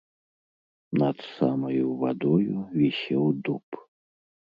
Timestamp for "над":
1.01-1.17